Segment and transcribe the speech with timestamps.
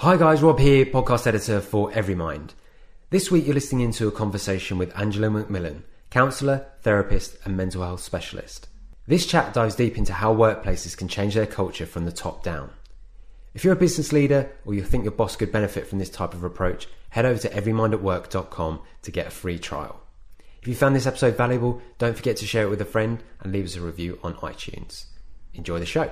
[0.00, 2.52] Hi guys, Rob here, podcast editor for Everymind.
[3.10, 8.00] This week you're listening into a conversation with Angela McMillan, counsellor, therapist, and mental health
[8.00, 8.66] specialist.
[9.06, 12.70] This chat dives deep into how workplaces can change their culture from the top down.
[13.52, 16.32] If you're a business leader or you think your boss could benefit from this type
[16.32, 20.00] of approach, head over to everymindatwork.com to get a free trial.
[20.62, 23.52] If you found this episode valuable, don't forget to share it with a friend and
[23.52, 25.04] leave us a review on iTunes.
[25.52, 26.10] Enjoy the show.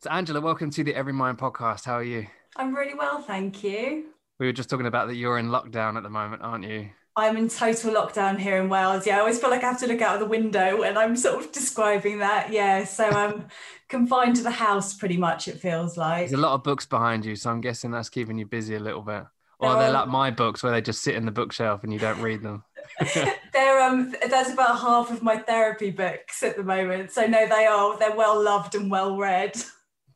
[0.00, 1.86] So, Angela, welcome to the Everymind podcast.
[1.86, 2.26] How are you?
[2.56, 4.06] I'm really well, thank you.
[4.38, 6.90] We were just talking about that you're in lockdown at the moment, aren't you?
[7.16, 9.06] I'm in total lockdown here in Wales.
[9.06, 11.14] Yeah, I always feel like I have to look out of the window when I'm
[11.16, 12.52] sort of describing that.
[12.52, 13.46] Yeah, so I'm
[13.88, 16.28] confined to the house pretty much, it feels like.
[16.28, 18.80] There's a lot of books behind you, so I'm guessing that's keeping you busy a
[18.80, 19.24] little bit.
[19.60, 22.20] Or they're like my books where they just sit in the bookshelf and you don't
[22.20, 22.64] read them.
[23.52, 27.12] they're um that's about half of my therapy books at the moment.
[27.12, 29.56] So no, they are they're well loved and well read.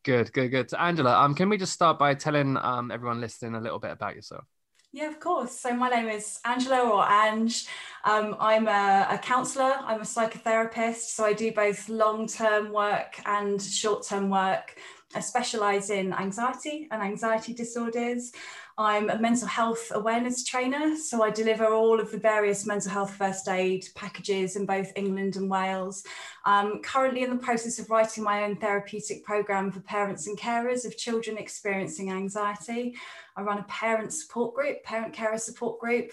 [0.09, 0.73] Good, good, good.
[0.73, 4.17] Angela, um, can we just start by telling um, everyone listening a little bit about
[4.17, 4.43] yourself?
[4.91, 5.53] Yeah, of course.
[5.53, 7.67] So my name is Angela or Ange.
[8.07, 9.75] Um, I'm a, a counsellor.
[9.85, 11.11] I'm a psychotherapist.
[11.11, 14.77] So I do both long-term work and short-term work.
[15.15, 18.33] I specialise in anxiety and anxiety disorders.
[18.81, 23.13] I'm a mental health awareness trainer, so I deliver all of the various mental health
[23.13, 26.05] first aid packages in both England and Wales.
[26.45, 30.87] I'm currently in the process of writing my own therapeutic programme for parents and carers
[30.87, 32.95] of children experiencing anxiety.
[33.37, 36.13] I run a parent support group, parent carer support group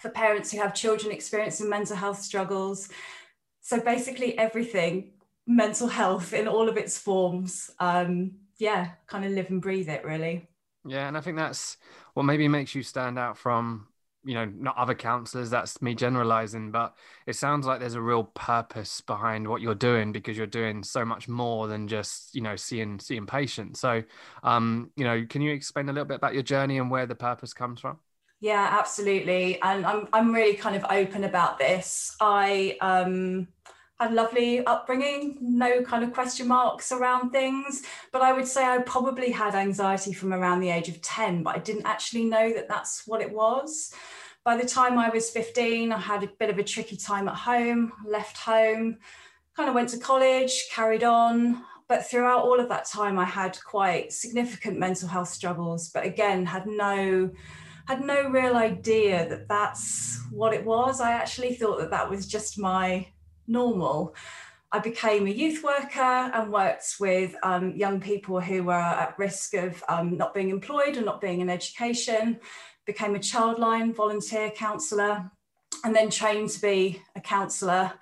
[0.00, 2.88] for parents who have children experiencing mental health struggles.
[3.60, 5.10] So basically, everything
[5.46, 7.70] mental health in all of its forms.
[7.78, 10.48] Um, yeah, kind of live and breathe it really.
[10.86, 11.76] Yeah, and I think that's
[12.14, 13.88] what maybe makes you stand out from
[14.24, 16.92] you know not other counselors that's me generalizing but
[17.24, 21.04] it sounds like there's a real purpose behind what you're doing because you're doing so
[21.04, 23.80] much more than just you know seeing seeing patients.
[23.80, 24.02] So
[24.42, 27.14] um you know can you explain a little bit about your journey and where the
[27.14, 27.98] purpose comes from?
[28.40, 29.60] Yeah absolutely.
[29.62, 32.16] And i'm i'm really kind of open about this.
[32.20, 33.48] I um
[34.00, 37.82] had lovely upbringing, no kind of question marks around things.
[38.12, 41.56] But I would say I probably had anxiety from around the age of 10, but
[41.56, 43.92] I didn't actually know that that's what it was.
[44.44, 47.34] By the time I was 15, I had a bit of a tricky time at
[47.34, 48.98] home, left home,
[49.56, 51.64] kind of went to college, carried on.
[51.88, 56.46] But throughout all of that time, I had quite significant mental health struggles, but again,
[56.46, 57.30] had no
[57.88, 61.00] had no real idea that that's what it was.
[61.00, 63.06] I actually thought that that was just my
[63.48, 64.14] normal.
[64.70, 69.54] I became a youth worker and worked with um, young people who were at risk
[69.54, 72.38] of um, not being employed or not being in education,
[72.84, 75.30] became a childline volunteer counsellor,
[75.84, 77.92] and then trained to be a counsellor.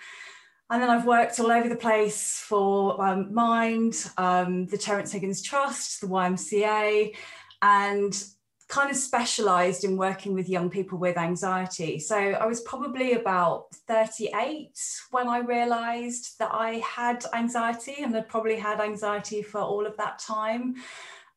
[0.69, 5.43] And then I've worked all over the place for um, Mind, um, the Terence Higgins
[5.43, 7.15] Trust, the YMCA,
[7.63, 8.25] and
[8.69, 12.01] kind of specialized in working with young people with anxiety.
[12.01, 14.71] So I was probably about 38
[15.11, 19.97] when I realized that I had anxiety and had probably had anxiety for all of
[19.99, 20.75] that time.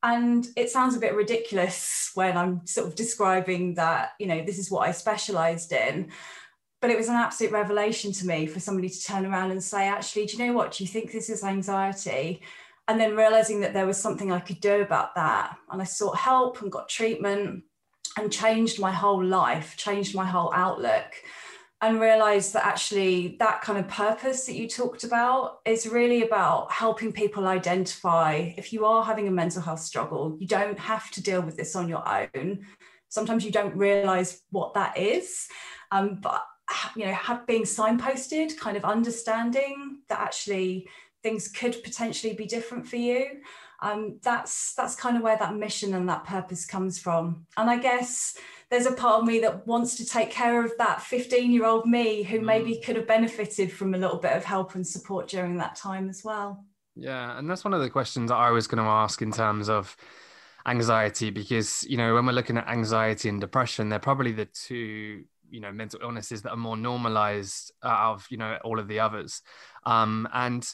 [0.02, 4.58] And it sounds a bit ridiculous when I'm sort of describing that, you know, this
[4.58, 6.12] is what I specialized in.
[6.82, 9.88] But it was an absolute revelation to me for somebody to turn around and say,
[9.88, 10.72] actually, do you know what?
[10.72, 12.42] Do you think this is anxiety?
[12.90, 15.56] And then realizing that there was something I could do about that.
[15.72, 17.64] And I sought help and got treatment
[18.18, 21.06] and changed my whole life, changed my whole outlook,
[21.82, 26.72] and realized that actually that kind of purpose that you talked about is really about
[26.72, 31.22] helping people identify if you are having a mental health struggle, you don't have to
[31.22, 32.66] deal with this on your own.
[33.08, 35.48] Sometimes you don't realize what that is.
[35.92, 36.44] Um, but
[36.96, 40.88] you know, have being signposted, kind of understanding that actually
[41.24, 43.42] things could potentially be different for you.
[43.82, 47.46] Um, that's that's kind of where that mission and that purpose comes from.
[47.56, 48.38] And i guess
[48.70, 51.86] there's a part of me that wants to take care of that 15 year old
[51.86, 52.44] me who mm.
[52.44, 56.10] maybe could have benefited from a little bit of help and support during that time
[56.10, 56.66] as well.
[56.96, 59.70] Yeah and that's one of the questions that i was going to ask in terms
[59.70, 59.96] of
[60.66, 65.24] anxiety because you know when we're looking at anxiety and depression they're probably the two
[65.52, 69.00] you know mental illnesses that are more normalized out of you know all of the
[69.00, 69.42] others.
[69.86, 70.68] Um, and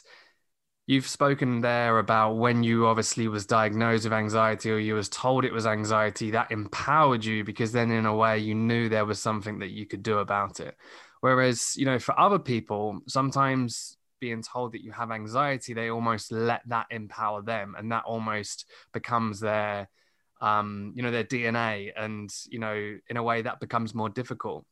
[0.86, 5.44] you've spoken there about when you obviously was diagnosed with anxiety or you was told
[5.44, 9.18] it was anxiety that empowered you because then in a way you knew there was
[9.18, 10.76] something that you could do about it.
[11.20, 16.32] Whereas you know for other people sometimes being told that you have anxiety they almost
[16.32, 19.88] let that empower them and that almost becomes their
[20.40, 24.64] um you know their dna and you know in a way that becomes more difficult.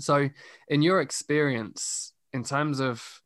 [0.00, 0.28] So
[0.68, 3.22] in your experience in terms of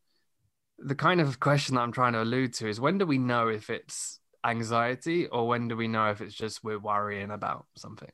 [0.79, 3.47] the kind of question that I'm trying to allude to is when do we know
[3.47, 8.11] if it's anxiety, or when do we know if it's just we're worrying about something?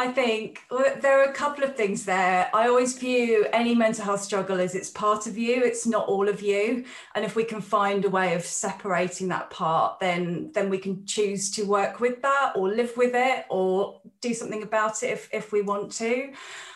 [0.00, 0.62] I think
[1.02, 2.48] there are a couple of things there.
[2.54, 6.28] I always view any mental health struggle as it's part of you, it's not all
[6.28, 6.84] of you.
[7.16, 11.04] And if we can find a way of separating that part, then then we can
[11.04, 15.28] choose to work with that or live with it or do something about it if,
[15.32, 16.32] if we want to.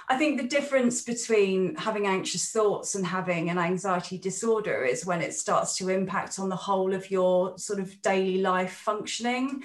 [0.08, 5.22] I think the difference between having anxious thoughts and having an anxiety disorder is when
[5.22, 9.62] it starts to impact on the whole of your sort of daily life functioning.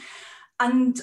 [0.60, 1.02] And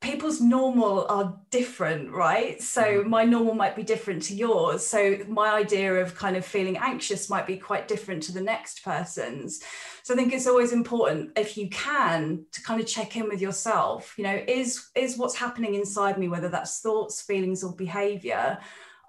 [0.00, 2.60] people's normal are different, right?
[2.62, 3.10] So mm-hmm.
[3.10, 4.86] my normal might be different to yours.
[4.86, 8.82] So my idea of kind of feeling anxious might be quite different to the next
[8.82, 9.62] person's.
[10.02, 13.42] So I think it's always important if you can to kind of check in with
[13.42, 18.58] yourself, you know, is is what's happening inside me whether that's thoughts, feelings or behavior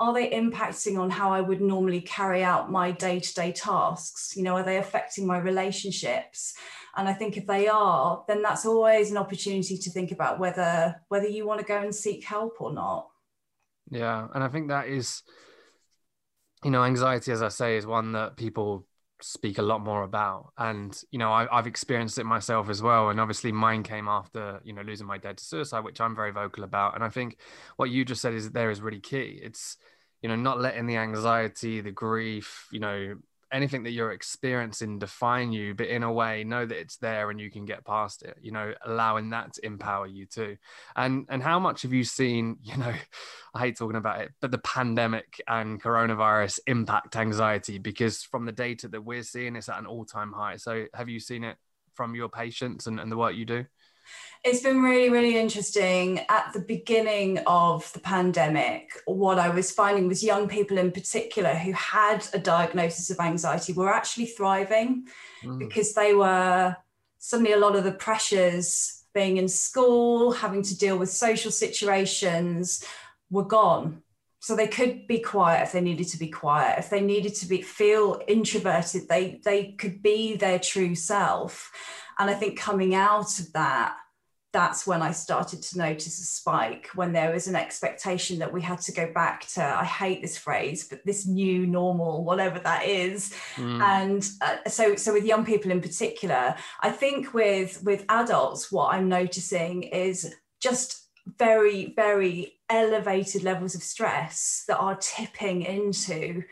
[0.02, 4.34] are they impacting on how I would normally carry out my day-to-day tasks?
[4.36, 6.56] You know, are they affecting my relationships?
[6.96, 10.96] And I think if they are, then that's always an opportunity to think about whether
[11.08, 13.08] whether you want to go and seek help or not.
[13.90, 15.24] Yeah, and I think that is,
[16.64, 18.86] you know, anxiety, as I say, is one that people
[19.24, 20.52] speak a lot more about.
[20.58, 23.10] And you know I, have experienced it myself as well.
[23.10, 26.32] And obviously mine came after you know losing my dad to suicide which i'm very
[26.32, 26.96] vocal about.
[26.96, 27.38] And i think
[27.78, 29.40] what you just said is there is really key.
[29.42, 29.78] It's
[30.22, 33.16] you know not letting the anxiety the grief you know
[33.52, 37.40] anything that you're experiencing define you but in a way know that it's there and
[37.40, 40.58] you can get past it you know allowing that to empower you too.
[40.96, 42.94] And and how much have you seen you know
[43.54, 47.78] i hate talking about it but the pandemic and coronavirus impact anxiety?
[47.78, 50.58] Because from the data that we're seeing it's at an all-time high.
[50.58, 51.58] So have you seen it
[51.94, 53.66] from your patients and, and the work you do
[54.44, 56.20] it's been really, really interesting.
[56.30, 61.54] At the beginning of the pandemic, what I was finding was young people in particular
[61.54, 65.08] who had a diagnosis of anxiety were actually thriving
[65.44, 65.60] mm.
[65.60, 66.76] because they were
[67.20, 72.84] suddenly a lot of the pressures being in school, having to deal with social situations
[73.30, 74.02] were gone.
[74.40, 76.80] So they could be quiet if they needed to be quiet.
[76.80, 81.72] If they needed to be feel introverted, they they could be their true self.
[82.18, 83.98] And I think coming out of that,
[84.54, 88.62] that's when I started to notice a spike when there was an expectation that we
[88.62, 92.86] had to go back to, I hate this phrase, but this new normal, whatever that
[92.86, 93.34] is.
[93.56, 93.82] Mm.
[93.82, 98.94] And uh, so, so with young people in particular, I think with, with adults, what
[98.94, 101.08] I'm noticing is just
[101.38, 106.44] very, very elevated levels of stress that are tipping into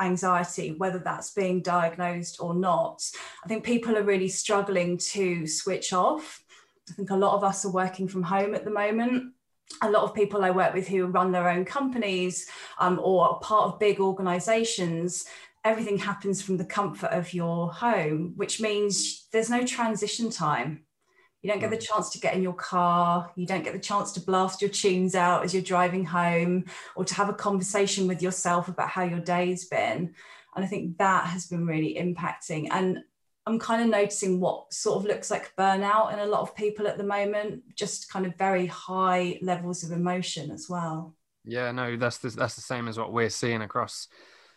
[0.00, 3.02] anxiety, whether that's being diagnosed or not.
[3.44, 6.42] I think people are really struggling to switch off
[6.90, 9.32] I think a lot of us are working from home at the moment.
[9.82, 12.46] A lot of people I work with who run their own companies
[12.78, 15.26] um, or are part of big organizations,
[15.64, 20.84] everything happens from the comfort of your home, which means there's no transition time.
[21.42, 21.88] You don't get the mm.
[21.88, 23.30] chance to get in your car.
[23.36, 26.64] You don't get the chance to blast your tunes out as you're driving home
[26.96, 30.14] or to have a conversation with yourself about how your day's been.
[30.56, 32.68] And I think that has been really impacting.
[32.70, 33.04] And
[33.48, 36.86] I'm kind of noticing what sort of looks like burnout in a lot of people
[36.86, 41.14] at the moment, just kind of very high levels of emotion as well.
[41.44, 44.08] Yeah, no, that's the, that's the same as what we're seeing across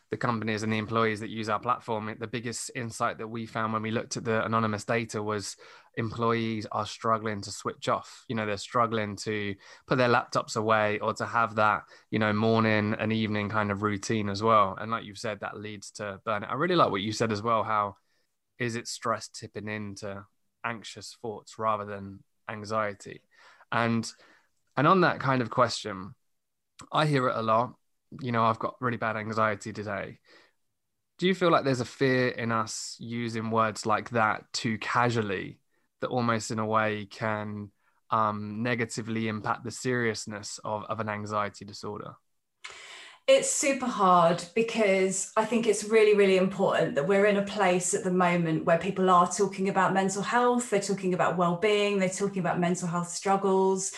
[0.09, 2.13] the companies and the employees that use our platform.
[2.19, 5.55] The biggest insight that we found when we looked at the anonymous data was
[5.95, 8.25] employees are struggling to switch off.
[8.27, 9.55] You know, they're struggling to
[9.87, 13.83] put their laptops away or to have that, you know, morning and evening kind of
[13.83, 14.77] routine as well.
[14.77, 16.51] And like you've said, that leads to burnout.
[16.51, 17.95] I really like what you said as well, how
[18.61, 20.23] is it stress tipping into
[20.63, 23.21] anxious thoughts rather than anxiety?
[23.71, 24.09] And
[24.77, 26.13] and on that kind of question
[26.91, 27.73] i hear it a lot.
[28.21, 30.19] You know i've got really bad anxiety today.
[31.17, 35.59] Do you feel like there's a fear in us using words like that too casually
[36.01, 37.71] that almost in a way can
[38.11, 42.13] um, negatively impact the seriousness of, of an anxiety disorder
[43.31, 47.93] it's super hard because I think it's really, really important that we're in a place
[47.93, 52.09] at the moment where people are talking about mental health, they're talking about well-being, they're
[52.09, 53.93] talking about mental health struggles.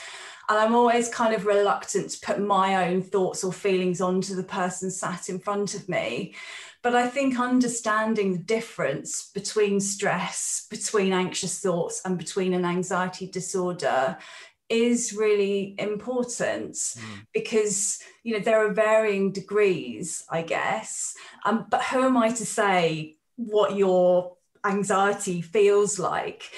[0.50, 4.44] And I'm always kind of reluctant to put my own thoughts or feelings onto the
[4.44, 6.36] person sat in front of me.
[6.82, 13.28] But I think understanding the difference between stress, between anxious thoughts, and between an anxiety
[13.28, 14.18] disorder
[14.74, 17.26] is really important mm.
[17.32, 21.14] because you know there are varying degrees i guess
[21.46, 26.52] um, but who am i to say what your anxiety feels like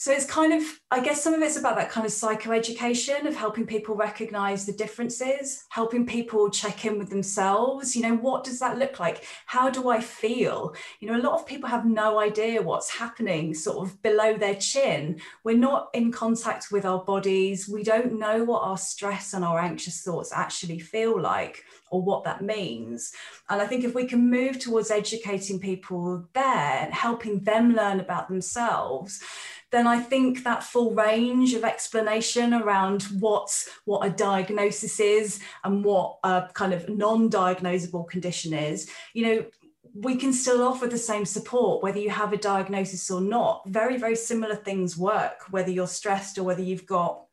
[0.00, 0.62] So it's kind of,
[0.92, 4.72] I guess some of it's about that kind of psychoeducation of helping people recognize the
[4.72, 7.96] differences, helping people check in with themselves.
[7.96, 9.24] You know, what does that look like?
[9.46, 10.76] How do I feel?
[11.00, 14.54] You know, a lot of people have no idea what's happening sort of below their
[14.54, 15.20] chin.
[15.42, 17.68] We're not in contact with our bodies.
[17.68, 22.22] We don't know what our stress and our anxious thoughts actually feel like or what
[22.22, 23.12] that means.
[23.48, 27.98] And I think if we can move towards educating people there and helping them learn
[27.98, 29.20] about themselves,
[29.70, 33.50] then I think that full range of explanation around what,
[33.84, 39.46] what a diagnosis is and what a kind of non-diagnosable condition is, you know,
[39.94, 43.62] we can still offer the same support whether you have a diagnosis or not.
[43.66, 47.24] Very, very similar things work, whether you're stressed or whether you've got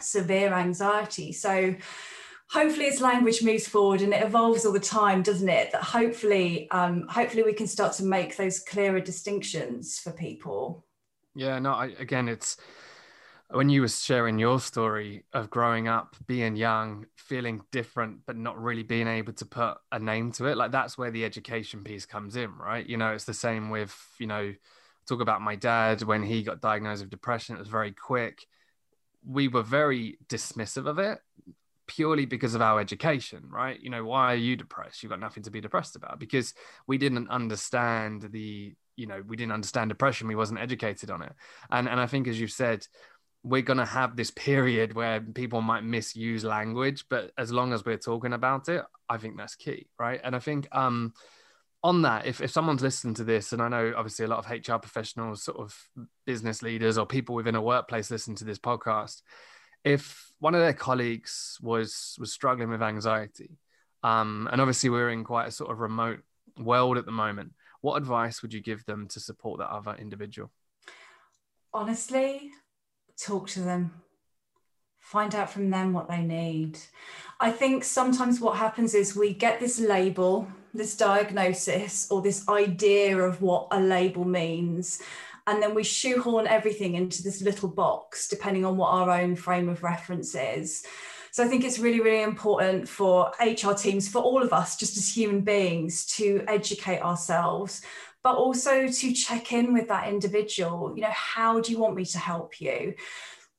[0.00, 1.32] severe anxiety.
[1.32, 1.74] So
[2.48, 6.70] hopefully as language moves forward and it evolves all the time doesn't it that hopefully
[6.70, 10.84] um, hopefully we can start to make those clearer distinctions for people
[11.34, 12.56] yeah, no, I, again, it's
[13.50, 18.60] when you were sharing your story of growing up, being young, feeling different, but not
[18.60, 20.56] really being able to put a name to it.
[20.56, 22.86] Like that's where the education piece comes in, right?
[22.86, 24.54] You know, it's the same with, you know,
[25.06, 28.46] talk about my dad when he got diagnosed with depression, it was very quick.
[29.26, 31.18] We were very dismissive of it
[31.86, 33.78] purely because of our education, right?
[33.78, 35.02] You know, why are you depressed?
[35.02, 36.54] You've got nothing to be depressed about because
[36.86, 41.32] we didn't understand the you know we didn't understand depression we wasn't educated on it.
[41.70, 42.86] And and i think as you said
[43.42, 47.84] we're going to have this period where people might misuse language but as long as
[47.84, 50.20] we're talking about it i think that's key right?
[50.24, 51.12] And i think um
[51.82, 54.50] on that if, if someone's listening to this and i know obviously a lot of
[54.50, 55.78] hr professionals sort of
[56.24, 59.20] business leaders or people within a workplace listen to this podcast
[59.84, 63.58] if one of their colleagues was was struggling with anxiety
[64.02, 66.20] um, and obviously we're in quite a sort of remote
[66.58, 67.52] world at the moment
[67.84, 70.50] what advice would you give them to support that other individual?
[71.74, 72.50] Honestly,
[73.18, 73.92] talk to them.
[75.00, 76.78] Find out from them what they need.
[77.40, 83.18] I think sometimes what happens is we get this label, this diagnosis, or this idea
[83.18, 85.02] of what a label means.
[85.46, 89.68] And then we shoehorn everything into this little box, depending on what our own frame
[89.68, 90.86] of reference is.
[91.34, 94.96] So I think it's really, really important for HR teams, for all of us, just
[94.96, 97.82] as human beings, to educate ourselves,
[98.22, 100.92] but also to check in with that individual.
[100.94, 102.94] You know, how do you want me to help you?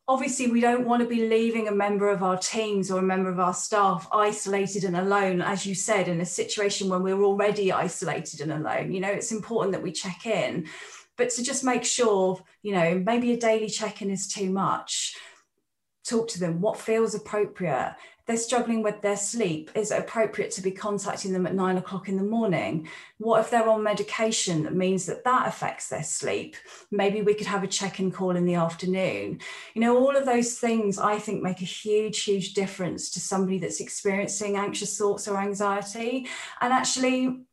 [0.08, 3.27] obviously we don't want to be leaving a member of our teams or a member
[3.27, 7.72] of our staff isolated and alone as you said in a situation when we're already
[7.72, 10.67] isolated and alone you know it's important that we check in
[11.17, 15.15] but to just make sure you know maybe a daily check-in is too much
[16.06, 17.96] talk to them what feels appropriate.
[18.28, 22.10] They're struggling with their sleep is it appropriate to be contacting them at nine o'clock
[22.10, 22.88] in the morning?
[23.20, 26.56] What if they're on medication that means that that affects their sleep?
[26.90, 29.42] Maybe we could have a check-in call in the afternoon.
[29.74, 33.60] You know all of those things i think make a huge huge difference to somebody
[33.60, 36.28] that's experiencing anxious thoughts or anxiety.
[36.62, 37.46] And actually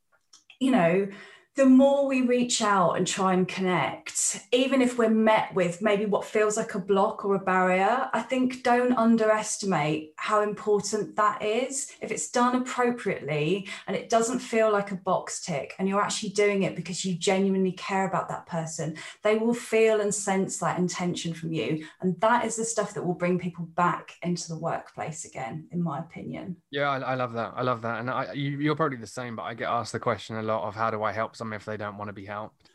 [0.59, 1.07] you know
[1.55, 6.05] the more we reach out and try and connect, even if we're met with maybe
[6.05, 11.43] what feels like a block or a barrier, I think don't underestimate how important that
[11.43, 11.91] is.
[12.01, 16.29] If it's done appropriately and it doesn't feel like a box tick, and you're actually
[16.29, 20.79] doing it because you genuinely care about that person, they will feel and sense that
[20.79, 21.85] intention from you.
[22.01, 25.83] And that is the stuff that will bring people back into the workplace again, in
[25.83, 26.57] my opinion.
[26.71, 27.53] Yeah, I, I love that.
[27.55, 27.99] I love that.
[27.99, 30.67] And I, you, you're probably the same, but I get asked the question a lot
[30.67, 32.69] of how do I help someone if they don't want to be helped.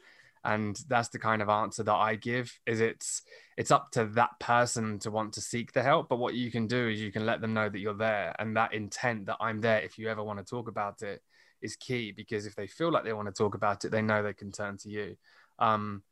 [0.44, 3.22] And that's the kind of answer that i give is it's
[3.56, 6.08] it's up to that person to want to seek the help.
[6.08, 8.36] But what you can do is you can let them know that you're there.
[8.38, 11.22] And that intent that i'm there if you ever want to talk about it
[11.60, 12.12] is key.
[12.12, 14.52] Because if they feel like they want to talk about it they know they can
[14.52, 15.16] turn to you.
[15.58, 16.02] Um,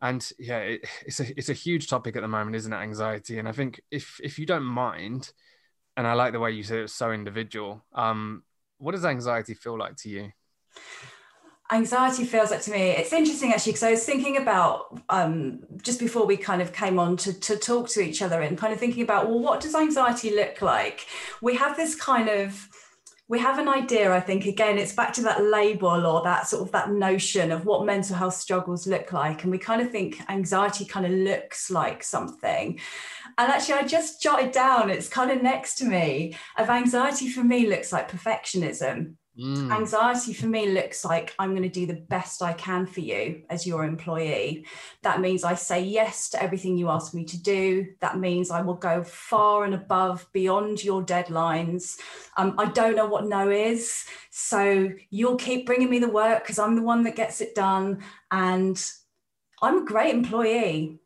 [0.00, 2.76] and yeah it, it's a it's a huge topic at the moment isn't it?
[2.76, 3.38] Anxiety.
[3.38, 5.32] And i think if if you don't mind
[5.96, 8.44] and i like the way you said it's so individual um,
[8.78, 10.32] what does anxiety feel like to you
[11.70, 16.00] anxiety feels like to me it's interesting actually because i was thinking about um, just
[16.00, 18.78] before we kind of came on to, to talk to each other and kind of
[18.78, 21.06] thinking about well what does anxiety look like?
[21.42, 22.68] We have this kind of
[23.28, 26.62] we have an idea i think again it's back to that label or that sort
[26.62, 30.20] of that notion of what mental health struggles look like and we kind of think
[30.30, 32.80] anxiety kind of looks like something.
[33.36, 37.44] And actually i just jotted down it's kind of next to me of anxiety for
[37.44, 39.72] me looks like perfectionism Mm.
[39.72, 43.42] Anxiety for me looks like I'm going to do the best I can for you
[43.48, 44.66] as your employee.
[45.02, 47.86] That means I say yes to everything you ask me to do.
[48.00, 51.98] That means I will go far and above beyond your deadlines.
[52.36, 54.04] Um, I don't know what no is.
[54.30, 58.02] So you'll keep bringing me the work because I'm the one that gets it done.
[58.32, 58.82] And
[59.62, 60.98] I'm a great employee.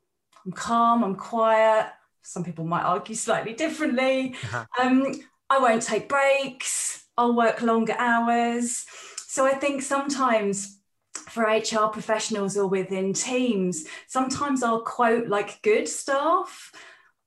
[0.46, 1.88] I'm calm, I'm quiet.
[2.22, 4.36] Some people might argue slightly differently.
[4.44, 4.64] Uh-huh.
[4.80, 5.12] Um,
[5.50, 8.86] I won't take breaks, I'll work longer hours.
[9.26, 10.78] So I think sometimes
[11.14, 16.72] for HR professionals or within teams, sometimes our quote like good staff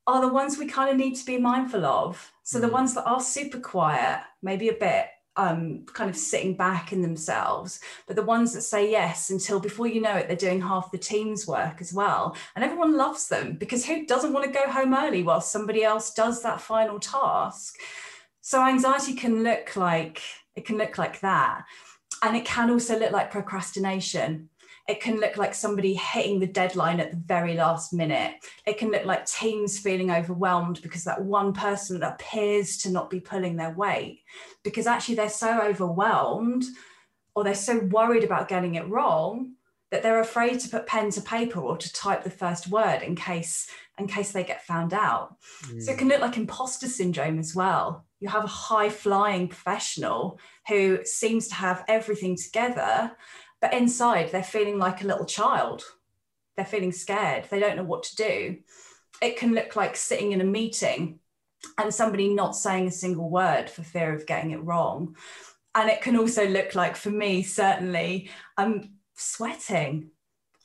[0.07, 2.31] are the ones we kind of need to be mindful of.
[2.43, 2.73] So the mm.
[2.73, 7.79] ones that are super quiet, maybe a bit um, kind of sitting back in themselves,
[8.07, 10.97] but the ones that say yes until before you know it, they're doing half the
[10.97, 12.37] team's work as well.
[12.55, 16.13] And everyone loves them because who doesn't want to go home early while somebody else
[16.13, 17.77] does that final task?
[18.45, 20.21] So anxiety can look like
[20.55, 21.65] it can look like that.
[22.21, 24.49] And it can also look like procrastination.
[24.87, 28.35] It can look like somebody hitting the deadline at the very last minute.
[28.67, 33.19] It can look like teams feeling overwhelmed because that one person appears to not be
[33.19, 34.21] pulling their weight
[34.63, 36.65] because actually they're so overwhelmed
[37.33, 39.53] or they're so worried about getting it wrong
[39.89, 43.15] that they're afraid to put pen to paper or to type the first word in
[43.15, 45.35] case in case they get found out.
[45.63, 45.81] Mm.
[45.81, 48.04] So it can look like imposter syndrome as well.
[48.19, 53.15] You have a high flying professional who seems to have everything together
[53.65, 55.83] but inside, they're feeling like a little child.
[56.55, 57.47] They're feeling scared.
[57.49, 58.57] They don't know what to do.
[59.21, 61.19] It can look like sitting in a meeting
[61.77, 65.15] and somebody not saying a single word for fear of getting it wrong.
[65.73, 70.11] And it can also look like, for me, certainly, I'm sweating.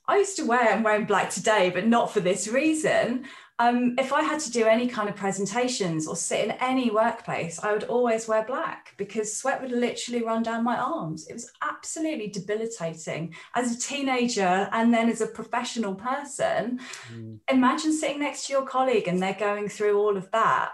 [0.06, 3.24] I used to wear, I'm wearing black today, but not for this reason
[3.60, 7.60] um, if I had to do any kind of presentations or sit in any workplace,
[7.62, 11.26] I would always wear black because sweat would literally run down my arms.
[11.26, 16.80] It was absolutely debilitating as a teenager and then as a professional person.
[17.12, 17.40] Mm.
[17.52, 20.70] Imagine sitting next to your colleague and they're going through all of that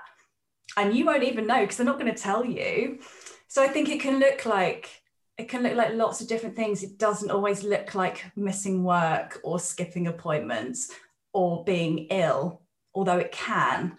[0.77, 3.01] and you won't even know because they're not going to tell you.
[3.49, 5.03] So I think it can look like
[5.39, 6.85] it can look like lots of different things.
[6.85, 10.93] It doesn't always look like missing work or skipping appointments
[11.35, 12.63] or being ill
[12.97, 13.97] although it can,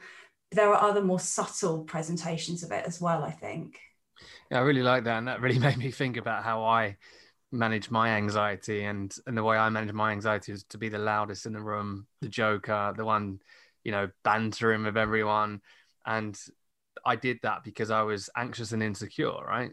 [0.52, 3.80] there are other more subtle presentations of it as well, I think.
[4.52, 5.20] Yeah, I really like that.
[5.20, 6.98] And that really made me think about how I
[7.50, 10.98] manage my anxiety and and the way I manage my anxiety is to be the
[10.98, 13.40] loudest in the room, the joker, the one,
[13.86, 15.62] you know, bantering with everyone.
[16.06, 16.38] And
[17.06, 19.72] I did that because I was anxious and insecure, right?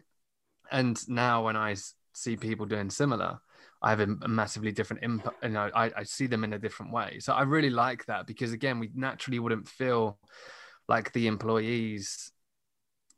[0.71, 1.75] And now when I
[2.13, 3.39] see people doing similar,
[3.81, 5.43] I have a, massively different impact.
[5.43, 7.19] You know, I, I see them in a different way.
[7.19, 10.17] So I really like that because again, we naturally wouldn't feel
[10.87, 12.31] like the employees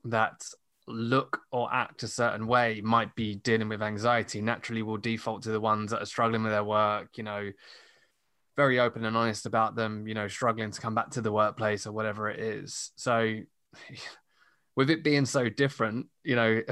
[0.06, 0.44] that
[0.88, 4.42] look or act a certain way might be dealing with anxiety.
[4.42, 7.18] Naturally, we'll default to the ones that are struggling with their work.
[7.18, 7.52] You know,
[8.56, 10.08] very open and honest about them.
[10.08, 12.92] You know, struggling to come back to the workplace or whatever it is.
[12.96, 13.40] So,
[14.76, 16.62] with it being so different, you know.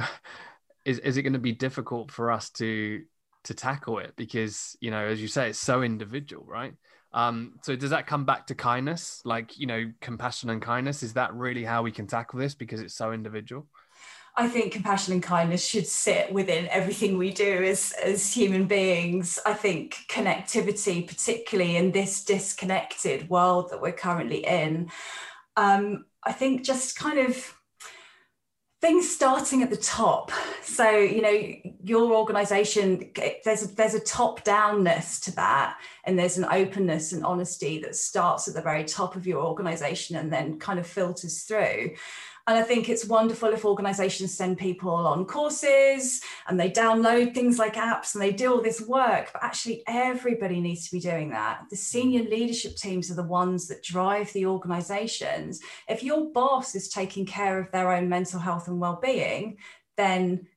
[0.86, 3.02] Is, is it going to be difficult for us to
[3.46, 6.74] to tackle it because you know as you say it's so individual right?
[7.14, 9.22] Um so does that come back to kindness?
[9.26, 11.04] Like you know compassion and kindness?
[11.04, 13.68] Is that really how we can tackle this because it's so individual?
[14.38, 19.40] I think compassion and kindness should sit within everything we do as, as human beings.
[19.46, 24.92] I think connectivity, particularly in this disconnected world that we're currently in,
[25.56, 27.55] um, I think just kind of
[28.86, 30.32] things starting at the top.
[30.62, 33.10] So you know your organization
[33.44, 37.96] there's a, there's a top downness to that and there's an openness and honesty that
[37.96, 41.96] starts at the very top of your organization and then kind of filters through
[42.48, 47.58] and I think it's wonderful if organizations send people on courses and they download things
[47.58, 49.32] like apps and they do all this work.
[49.34, 51.62] But actually, everybody needs to be doing that.
[51.72, 51.80] The mm.
[51.80, 55.60] senior leadership teams are the ones that drive the organizations.
[55.90, 59.58] If your boss is taking care of their own mental health and well being,
[59.98, 60.48] then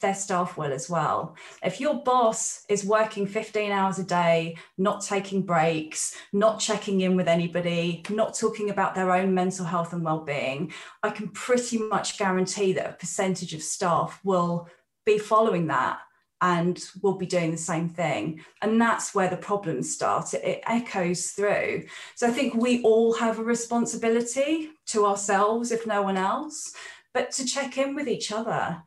[0.00, 1.36] their staff will as well.
[1.62, 7.16] If your boss is working 15 hours a day, not taking breaks, not checking in
[7.16, 12.18] with anybody, not talking about their own mental health and well-being, I can pretty much
[12.18, 14.68] guarantee that a percentage of staff will
[15.06, 16.00] be following that
[16.40, 18.44] and will be doing the same thing.
[18.60, 20.34] And that's where the problems start.
[20.34, 21.84] It, echoes through.
[22.16, 26.74] So I think we all have a responsibility to ourselves, if no one else,
[27.14, 28.82] but to check in with each other.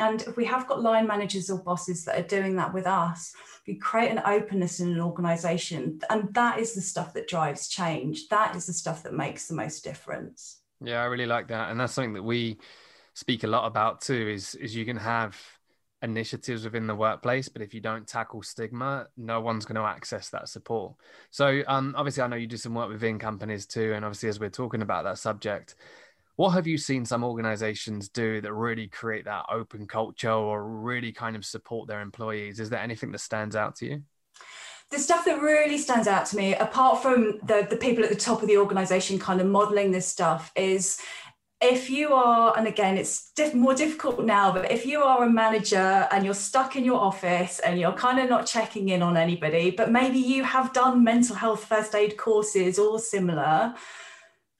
[0.00, 3.32] And if we have got line managers or bosses that are doing that with us,
[3.66, 6.00] we create an openness in an organization.
[6.10, 8.28] And that is the stuff that drives change.
[8.28, 10.62] That is the stuff that makes the most difference.
[10.82, 11.70] Yeah, I really like that.
[11.70, 12.58] And that's something that we
[13.14, 15.38] speak a lot about too, is is you can have
[16.02, 20.30] initiatives within the workplace, but if you don't tackle stigma, no one's going to access
[20.30, 20.94] that support.
[21.30, 23.92] So um, obviously I know you do some work within companies too.
[23.92, 25.74] And obviously as we're talking about that subject,
[26.40, 31.12] what have you seen some organizations do that really create that open culture or really
[31.12, 32.60] kind of support their employees?
[32.60, 34.02] Is there anything that stands out to you?
[34.90, 38.16] the stuff that really stands out to me, apart from the, the people at the
[38.16, 40.98] top of the organization kind of modeling this stuff, is
[41.60, 45.30] if you are, and again, it's diff- more difficult now, but if you are a
[45.30, 49.16] manager and you're stuck in your office and you're kind of not checking in on
[49.16, 53.74] anybody, but maybe you have done mental health first aid courses or similar,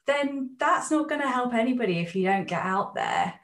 [0.07, 3.35] then that's not going to help anybody if you don't get out there.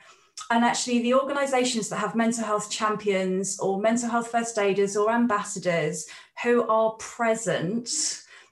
[0.51, 5.11] And actually, the organizations that have mental health champions or mental health first aiders or
[5.11, 6.07] ambassadors
[6.42, 7.88] who are present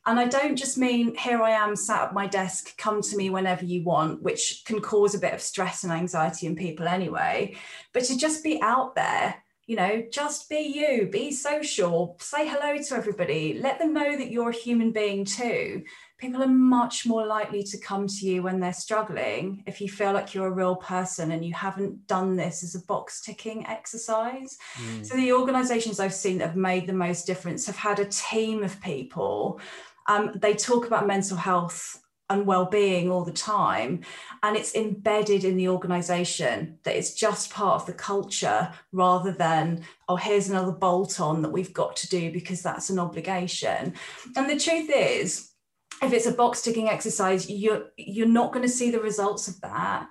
[0.06, 3.30] and I don't just mean here I am sat at my desk, come to me
[3.30, 7.56] whenever you want, which can cause a bit of stress and anxiety in people anyway,
[7.92, 12.76] but to just be out there, you know, just be you, be social, say hello
[12.76, 15.84] to everybody, let them know that you're a human being too.
[16.18, 20.12] People are much more likely to come to you when they're struggling if you feel
[20.12, 24.56] like you're a real person and you haven't done this as a box ticking exercise.
[24.76, 25.04] Mm.
[25.04, 28.62] So, the organizations I've seen that have made the most difference have had a team
[28.62, 29.60] of people
[30.06, 32.00] um, they talk about mental health
[32.30, 34.00] and well-being all the time
[34.42, 39.84] and it's embedded in the organization that it's just part of the culture rather than
[40.08, 43.92] oh here's another bolt on that we've got to do because that's an obligation
[44.36, 45.50] and the truth is
[46.02, 49.60] if it's a box ticking exercise you're you're not going to see the results of
[49.60, 50.08] that.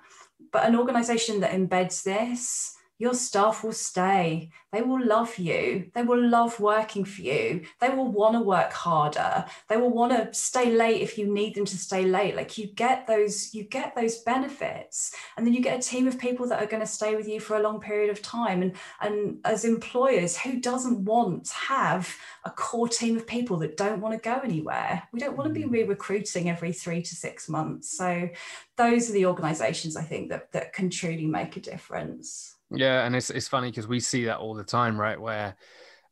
[0.52, 4.50] But an organization that embeds this your staff will stay.
[4.72, 5.90] They will love you.
[5.94, 7.64] They will love working for you.
[7.80, 9.44] They will want to work harder.
[9.68, 12.36] They will want to stay late if you need them to stay late.
[12.36, 15.12] Like you get those, you get those benefits.
[15.36, 17.40] And then you get a team of people that are going to stay with you
[17.40, 18.62] for a long period of time.
[18.62, 23.76] And, and as employers, who doesn't want to have a core team of people that
[23.76, 25.02] don't want to go anywhere?
[25.12, 25.70] We don't want to be mm.
[25.70, 27.96] re-recruiting every three to six months.
[27.96, 28.28] So
[28.76, 32.53] those are the organizations I think that, that can truly make a difference.
[32.76, 35.20] Yeah, and it's it's funny because we see that all the time, right?
[35.20, 35.56] Where,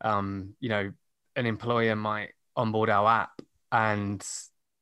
[0.01, 0.92] um, you know,
[1.37, 3.40] an employer might onboard our app
[3.72, 4.25] and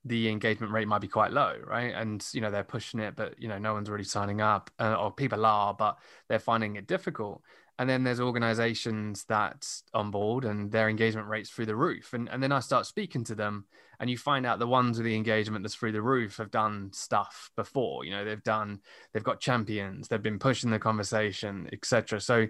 [0.05, 1.95] the engagement rate might be quite low, right?
[1.95, 4.95] And you know they're pushing it, but you know no one's really signing up, uh,
[4.95, 7.43] or people are, but they're finding it difficult.
[7.79, 12.13] And then there's organizations that on board and their engagement rates through the roof.
[12.13, 13.67] And and then I start speaking to them,
[14.01, 16.91] and you find out the ones with the engagement that's through the roof have done
[16.93, 18.81] stuff before you know they've done
[19.13, 22.47] they've got champions they've been pushing the conversation etc so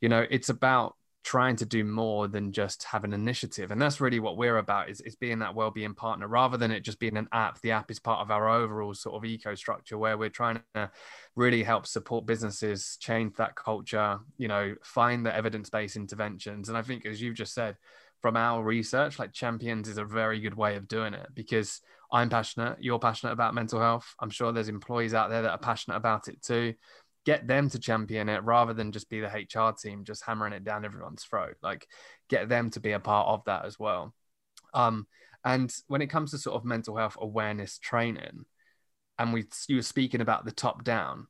[0.00, 4.00] you know it's about trying to do more than just have an initiative and that's
[4.00, 7.16] really what we're about is, is being that well-being partner rather than it just being
[7.16, 10.28] an app the app is part of our overall sort of eco structure where we're
[10.28, 10.90] trying to
[11.36, 16.82] really help support businesses change that culture you know find the evidence-based interventions and i
[16.82, 17.76] think as you've just said
[18.20, 21.80] from our research, like champions is a very good way of doing it because
[22.12, 24.14] I'm passionate, you're passionate about mental health.
[24.18, 26.74] I'm sure there's employees out there that are passionate about it too.
[27.28, 30.64] Get them to champion it rather than just be the HR team just hammering it
[30.64, 31.56] down everyone's throat.
[31.62, 31.86] Like
[32.30, 34.14] get them to be a part of that as well.
[34.72, 35.06] Um,
[35.44, 38.46] and when it comes to sort of mental health awareness training,
[39.18, 41.26] and we you were speaking about the top down,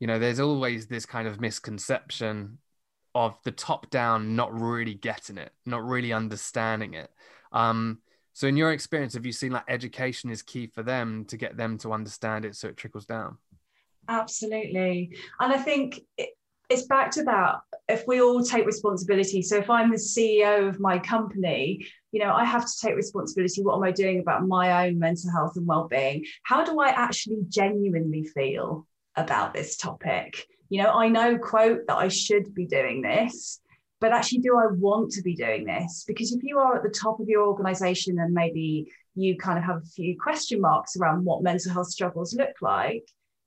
[0.00, 2.56] you know, there's always this kind of misconception
[3.14, 7.10] of the top down not really getting it, not really understanding it.
[7.52, 7.98] Um,
[8.32, 11.58] so, in your experience, have you seen like education is key for them to get
[11.58, 13.36] them to understand it so it trickles down?
[14.08, 15.16] Absolutely.
[15.40, 16.30] And I think it,
[16.68, 17.56] it's back to that
[17.88, 19.42] if we all take responsibility.
[19.42, 23.62] So, if I'm the CEO of my company, you know, I have to take responsibility.
[23.62, 26.24] What am I doing about my own mental health and well-being?
[26.42, 28.86] How do I actually genuinely feel
[29.16, 30.46] about this topic?
[30.72, 33.60] you know, I know, quote, that I should be doing this,
[34.00, 36.04] but actually, do I want to be doing this?
[36.06, 39.64] Because if you are at the top of your organization and maybe you kind of
[39.64, 43.04] have a few question marks around what mental health struggles look like,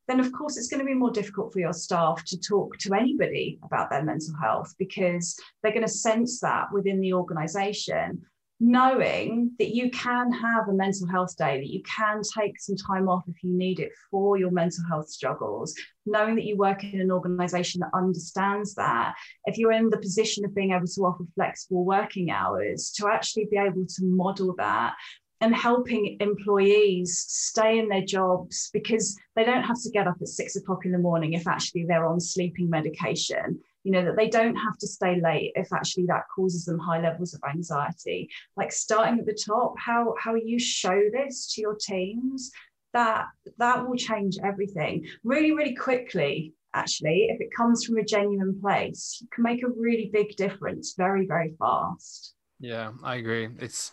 [0.08, 2.94] then of course it's going to be more difficult for your staff to talk to
[2.94, 8.22] anybody about their mental health because they're going to sense that within the organization
[8.60, 13.10] knowing that you can have a mental health day, that you can take some time
[13.10, 17.02] off if you need it for your mental health struggles, knowing that you work in
[17.02, 19.14] an organization that understands that,
[19.46, 23.46] if you're in the position of being able to offer flexible working hours, to actually
[23.52, 24.94] be able to model that
[25.42, 30.28] and helping employees stay in their jobs because they don't have to get up at
[30.28, 33.60] six o'clock in the morning if actually they're on sleeping medication.
[33.84, 37.02] You know that they don't have to stay late if actually that causes them high
[37.02, 38.30] levels of anxiety.
[38.58, 42.52] Like starting at the top how how you show this to your teams
[42.94, 43.26] that
[43.58, 45.06] that will change everything.
[45.24, 49.70] Really really quickly actually if it comes from a genuine place you can make a
[49.70, 52.34] really big difference very very fast.
[52.60, 53.50] Yeah i agree.
[53.60, 53.92] It's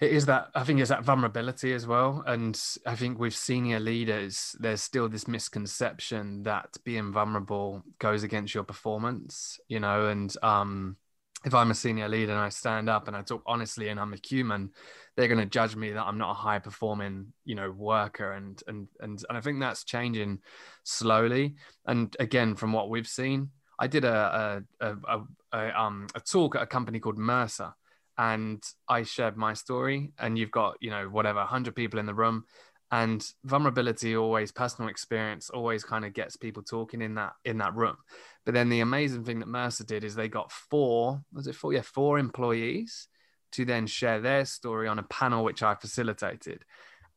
[0.00, 2.22] it is that I think it's that vulnerability as well.
[2.26, 8.54] And I think with senior leaders, there's still this misconception that being vulnerable goes against
[8.54, 10.96] your performance, you know, and um
[11.44, 14.12] if I'm a senior leader and I stand up and I talk honestly and I'm
[14.12, 14.70] a human,
[15.16, 18.32] they're going to judge me that I'm not a high performing, you know, worker.
[18.32, 20.40] And, and, and, and I think that's changing
[20.82, 21.54] slowly.
[21.86, 25.20] And again, from what we've seen, I did a, a, a,
[25.52, 27.72] a, um, a talk at a company called Mercer
[28.18, 32.14] and I shared my story and you've got, you know, whatever, 100 people in the
[32.14, 32.44] room
[32.92, 37.74] and vulnerability always personal experience always kind of gets people talking in that in that
[37.74, 37.96] room.
[38.44, 41.72] But then the amazing thing that mercer did is they got four was it four?
[41.72, 43.08] Yeah four employees
[43.52, 46.64] to then share their story on a panel which i facilitated.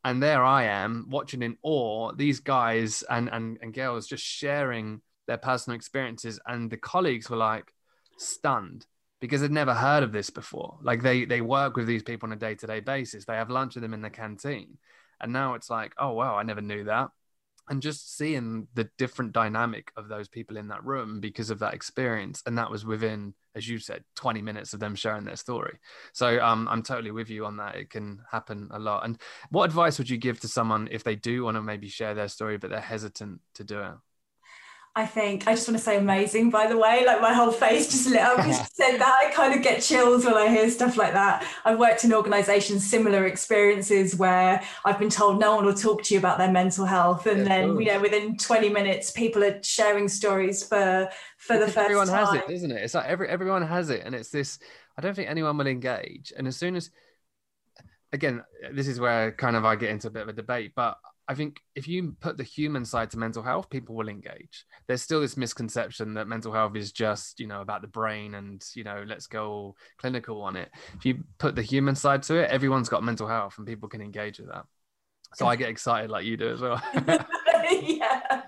[0.03, 5.01] And there i am watching in awe these guys and and, and girls just sharing
[5.27, 7.71] their personal experiences and the colleagues were like
[8.17, 8.87] stunned
[9.19, 12.33] because they'd never heard of this before like they they work with these people on
[12.33, 14.77] a day-to-day basis they have lunch with them in the canteen
[15.21, 17.09] and now it's like, oh, wow, I never knew that.
[17.67, 21.75] And just seeing the different dynamic of those people in that room because of that
[21.75, 22.41] experience.
[22.47, 25.77] And that was within, as you said, 20 minutes of them sharing their story.
[26.13, 27.75] So um, I'm totally with you on that.
[27.75, 29.05] It can happen a lot.
[29.05, 32.15] And what advice would you give to someone if they do want to maybe share
[32.15, 33.93] their story, but they're hesitant to do it?
[34.95, 37.05] I think I just want to say amazing, by the way.
[37.05, 39.21] Like my whole face just lit up you said that.
[39.23, 41.45] I kind of get chills when I hear stuff like that.
[41.63, 46.13] I've worked in organizations, similar experiences where I've been told no one will talk to
[46.13, 47.27] you about their mental health.
[47.27, 51.67] And yeah, then, you know, within 20 minutes, people are sharing stories for for because
[51.67, 52.25] the first everyone time.
[52.25, 52.81] has it, isn't it?
[52.83, 54.01] It's like every everyone has it.
[54.03, 54.59] And it's this,
[54.97, 56.33] I don't think anyone will engage.
[56.35, 56.89] And as soon as
[58.11, 60.97] again, this is where kind of I get into a bit of a debate, but
[61.29, 64.65] I think if you put the human side to mental health, people will engage.
[64.87, 68.65] There's still this misconception that mental health is just, you know, about the brain and,
[68.73, 70.71] you know, let's go clinical on it.
[70.95, 74.01] If you put the human side to it, everyone's got mental health and people can
[74.01, 74.65] engage with that.
[75.35, 76.81] So I get excited like you do as well.
[77.71, 78.41] yeah.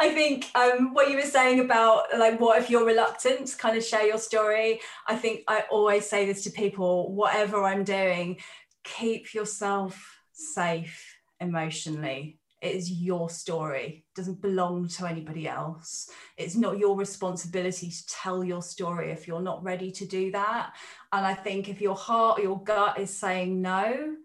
[0.00, 3.76] I think um, what you were saying about like what if you're reluctant to kind
[3.76, 4.80] of share your story.
[5.06, 8.38] I think I always say this to people, whatever I'm doing,
[8.82, 12.38] keep yourself safe emotionally.
[12.60, 16.10] It is your story, it doesn't belong to anybody else.
[16.36, 20.74] It's not your responsibility to tell your story if you're not ready to do that.
[21.12, 24.16] And I think if your heart or your gut is saying no,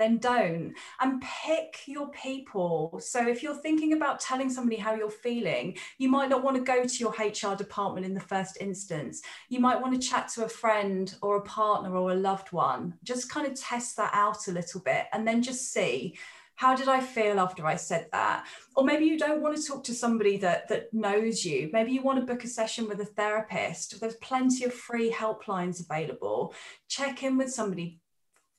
[0.00, 0.74] then don't.
[1.00, 3.00] And pick your people.
[3.04, 6.62] So if you're thinking about telling somebody how you're feeling, you might not want to
[6.62, 9.20] go to your HR department in the first instance.
[9.48, 12.94] You might want to chat to a friend or a partner or a loved one.
[13.04, 16.16] Just kind of test that out a little bit and then just see
[16.60, 18.46] how did i feel after i said that?
[18.76, 21.70] Or maybe you don't want to talk to somebody that that knows you.
[21.72, 23.98] Maybe you want to book a session with a therapist.
[23.98, 26.52] There's plenty of free helplines available.
[26.86, 28.00] Check in with somebody.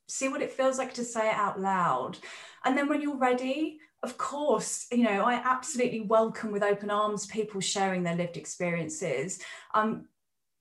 [0.07, 2.17] See what it feels like to say it out loud.
[2.65, 7.27] And then when you're ready of course, you know, I absolutely welcome with open arms
[7.27, 9.39] people sharing their lived experiences.
[9.75, 10.07] Um,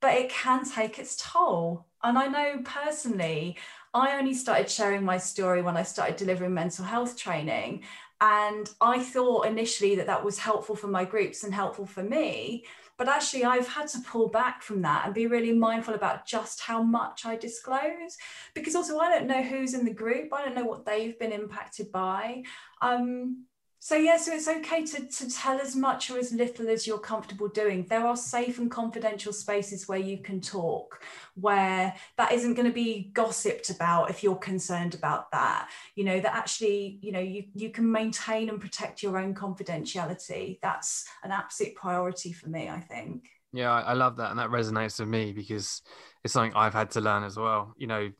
[0.02, 1.86] but it can take its toll.
[2.02, 3.56] And I know personally,
[3.92, 7.82] I only started sharing my story when I started delivering mental health training.
[8.20, 12.64] And I thought initially that that was helpful for my groups and helpful for me.
[12.98, 16.60] But actually, I've had to pull back from that and be really mindful about just
[16.60, 18.18] how much I disclose.
[18.54, 21.32] Because also, I don't know who's in the group, I don't know what they've been
[21.32, 22.42] impacted by.
[22.82, 23.46] Um,
[23.82, 26.98] so yeah, so it's okay to, to tell as much or as little as you're
[26.98, 27.86] comfortable doing.
[27.88, 31.02] There are safe and confidential spaces where you can talk,
[31.34, 35.70] where that isn't going to be gossiped about if you're concerned about that.
[35.94, 40.58] You know, that actually, you know, you, you can maintain and protect your own confidentiality.
[40.60, 43.30] That's an absolute priority for me, I think.
[43.54, 44.30] Yeah, I love that.
[44.30, 45.80] And that resonates with me because
[46.22, 47.72] it's something I've had to learn as well.
[47.78, 48.10] You know,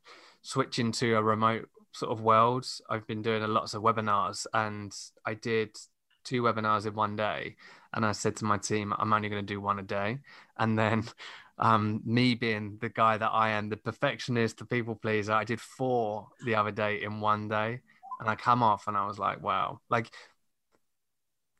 [0.41, 2.67] switching to a remote sort of world.
[2.89, 5.77] I've been doing lots of webinars and I did
[6.25, 7.57] two webinars in one day.
[7.93, 10.19] And I said to my team, I'm only going to do one a day.
[10.59, 11.05] And then
[11.59, 15.61] um, me being the guy that I am, the perfectionist, the people pleaser, I did
[15.61, 17.81] four the other day in one day.
[18.21, 20.11] And I come off and I was like, wow, like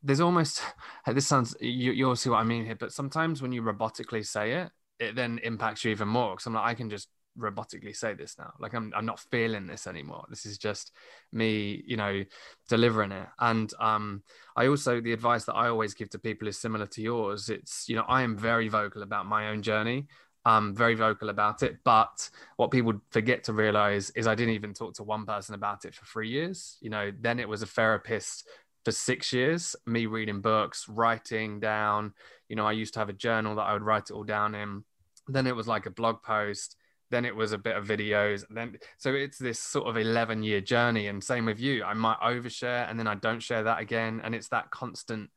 [0.03, 0.61] there's almost,
[1.07, 4.53] this sounds, you, you'll see what I mean here, but sometimes when you robotically say
[4.53, 6.35] it, it then impacts you even more.
[6.35, 7.09] Cause I'm like, I can just
[7.41, 10.25] robotically say this now like I'm, I'm not feeling this anymore.
[10.29, 10.91] This is just
[11.31, 12.23] me you know
[12.69, 13.27] delivering it.
[13.39, 14.23] And um
[14.55, 17.49] i also the advice that i always give to people is similar to yours.
[17.49, 20.07] It's you know i am very vocal about my own journey.
[20.45, 21.77] Um very vocal about it.
[21.83, 25.85] But what people forget to realize is i didn't even talk to one person about
[25.85, 26.77] it for three years.
[26.81, 28.47] You know then it was a therapist
[28.83, 32.13] for six years me reading books writing down.
[32.49, 34.55] You know i used to have a journal that i would write it all down
[34.55, 34.83] in.
[35.27, 36.75] Then it was like a blog post
[37.11, 40.41] then it was a bit of videos and then so it's this sort of 11
[40.41, 43.79] year journey and same with you i might overshare and then i don't share that
[43.79, 45.29] again and it's that constant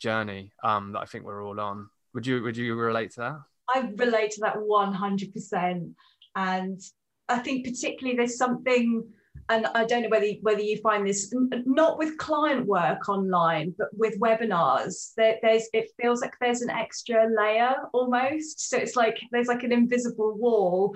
[0.00, 3.40] journey um that i think we're all on would you would you relate to that
[3.74, 5.94] I relate to that 100%.
[6.36, 6.80] And
[7.28, 9.04] I think particularly there's something,
[9.48, 13.88] and I don't know whether whether you find this not with client work online, but
[13.96, 15.12] with webinars.
[15.16, 18.68] There, there's it feels like there's an extra layer almost.
[18.68, 20.94] So it's like there's like an invisible wall.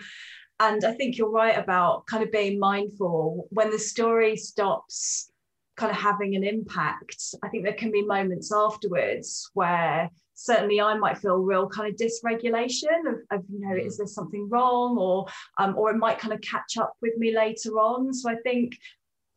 [0.60, 5.30] And I think you're right about kind of being mindful when the story stops
[5.76, 7.16] kind of having an impact.
[7.42, 11.98] I think there can be moments afterwards where certainly I might feel real kind of
[11.98, 13.86] dysregulation of, of you know, mm.
[13.86, 15.26] is there something wrong or
[15.58, 18.12] um, or it might kind of catch up with me later on.
[18.12, 18.78] So I think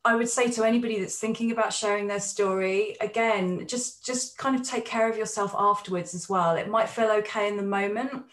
[0.04, 4.56] I would say to anybody that's thinking about sharing their story, again, just just kind
[4.56, 6.56] of take care of yourself afterwards as well.
[6.56, 8.24] It might feel okay in the moment,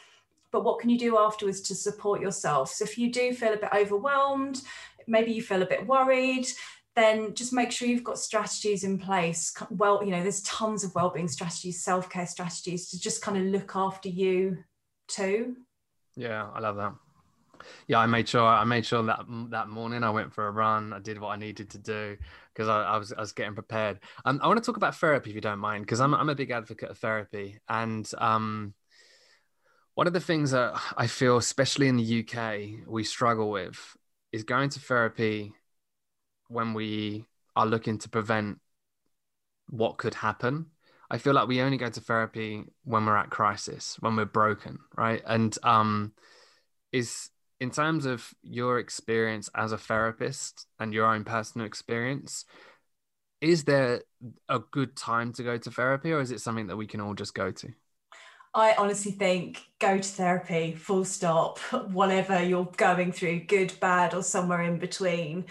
[0.52, 2.70] but what can you do afterwards to support yourself?
[2.70, 4.62] So if you do feel a bit overwhelmed,
[5.06, 6.46] maybe you feel a bit worried,
[6.94, 9.52] then just make sure you've got strategies in place.
[9.70, 13.74] Well, you know, there's tons of well-being strategies, self-care strategies to just kind of look
[13.74, 14.58] after you
[15.08, 15.56] too.
[16.16, 16.94] Yeah, I love that.
[17.88, 20.92] Yeah, I made sure I made sure that that morning I went for a run.
[20.92, 22.16] I did what I needed to do
[22.52, 24.00] because I, I, was I was getting prepared.
[24.24, 26.34] Um, I want to talk about therapy if you don't mind, because I'm I'm a
[26.34, 28.74] big advocate of therapy, and um,
[29.94, 33.96] one of the things that I feel, especially in the UK, we struggle with
[34.32, 35.54] is going to therapy
[36.48, 37.26] when we
[37.56, 38.58] are looking to prevent
[39.68, 40.66] what could happen.
[41.10, 44.78] I feel like we only go to therapy when we're at crisis, when we're broken,
[44.96, 45.22] right?
[45.26, 46.12] And um,
[46.92, 47.30] is
[47.60, 52.44] in terms of your experience as a therapist and your own personal experience,
[53.40, 54.02] is there
[54.48, 57.14] a good time to go to therapy, or is it something that we can all
[57.14, 57.68] just go to?
[58.54, 61.58] I honestly think go to therapy, full stop,
[61.90, 65.46] whatever you're going through, good, bad, or somewhere in between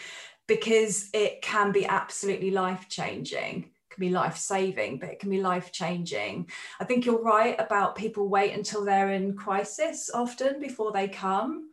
[0.48, 5.42] because it can be absolutely life changing can be life saving, but it can be
[5.42, 6.50] life changing.
[6.80, 11.70] I think you're right about people wait until they're in crisis often before they come.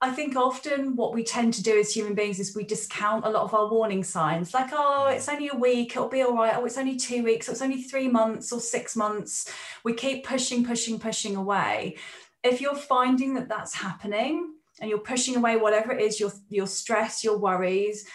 [0.00, 3.30] I think often what we tend to do as human beings is we discount a
[3.30, 6.54] lot of our warning signs, like, oh, it's only a week, it'll be all right.
[6.56, 9.50] Oh, it's only two weeks, it's only three months or six months.
[9.82, 11.96] We keep pushing, pushing, pushing away.
[12.42, 16.66] If you're finding that that's happening, and you're pushing away whatever it is your your
[16.66, 18.06] stress your worries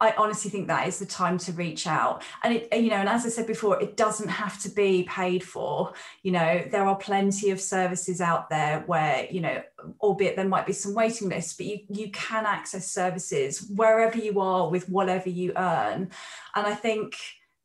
[0.00, 2.22] I honestly think that is the time to reach out.
[2.42, 5.42] And it, you know, and as I said before, it doesn't have to be paid
[5.42, 5.94] for.
[6.22, 9.62] You know, there are plenty of services out there where, you know,
[10.00, 14.40] albeit there might be some waiting lists, but you you can access services wherever you
[14.40, 16.10] are with whatever you earn.
[16.54, 17.16] And I think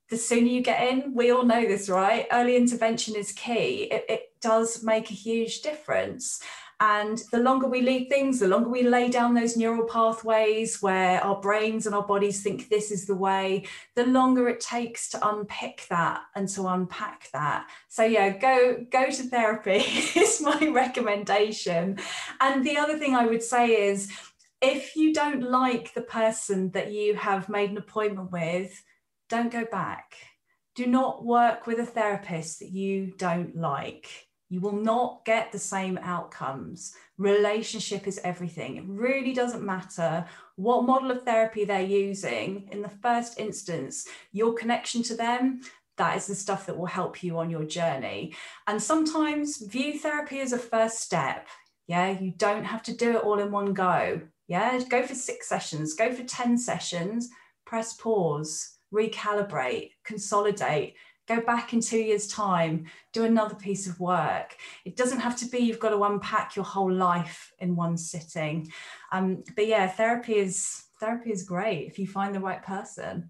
[0.09, 2.27] the sooner you get in, we all know this, right?
[2.31, 3.89] Early intervention is key.
[3.91, 6.41] It, it does make a huge difference.
[6.81, 11.21] And the longer we leave things, the longer we lay down those neural pathways where
[11.21, 13.65] our brains and our bodies think this is the way,
[13.95, 17.67] the longer it takes to unpick that and to unpack that.
[17.89, 19.83] So yeah, go go to therapy
[20.15, 21.99] is my recommendation.
[22.39, 24.09] And the other thing I would say is
[24.61, 28.81] if you don't like the person that you have made an appointment with,
[29.27, 30.15] don't go back.
[30.75, 35.59] Do not work with a therapist that you don't like you will not get the
[35.59, 36.93] same outcomes.
[37.17, 38.77] Relationship is everything.
[38.77, 42.67] It really doesn't matter what model of therapy they're using.
[42.71, 45.61] In the first instance, your connection to them,
[45.97, 48.33] that is the stuff that will help you on your journey.
[48.65, 51.47] And sometimes view therapy as a first step.
[51.87, 54.21] Yeah, you don't have to do it all in one go.
[54.47, 57.29] Yeah, go for six sessions, go for 10 sessions,
[57.65, 60.95] press pause, recalibrate, consolidate
[61.29, 64.57] go back in two years' time, do another piece of work.
[64.83, 68.71] It doesn't have to be you've got to unpack your whole life in one sitting.
[69.11, 73.29] Um, but yeah, therapy is therapy is great if you find the right person.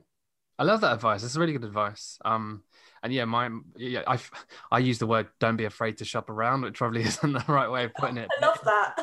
[0.57, 1.23] I love that advice.
[1.23, 2.17] It's really good advice.
[2.25, 2.63] Um,
[3.03, 4.19] and yeah, my yeah, I
[4.71, 7.69] I use the word "don't be afraid to shop around," which probably isn't the right
[7.69, 8.29] way of putting it.
[8.41, 8.95] I love that.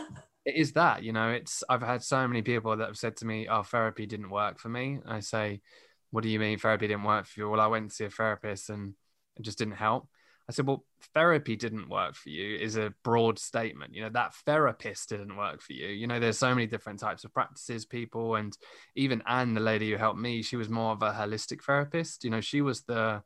[0.47, 1.31] It is that you know.
[1.31, 4.59] It's I've had so many people that have said to me, "Oh, therapy didn't work
[4.59, 5.61] for me." I say,
[6.11, 7.51] what do you mean therapy didn't work for you?
[7.51, 8.95] Well, I went to see a therapist and
[9.37, 10.09] it just didn't help.
[10.49, 13.95] I said, well, therapy didn't work for you is a broad statement.
[13.95, 15.89] You know, that therapist didn't work for you.
[15.89, 18.37] You know, there's so many different types of practices, people.
[18.37, 18.57] And
[18.95, 22.23] even Anne, the lady who helped me, she was more of a holistic therapist.
[22.23, 23.23] You know, she was the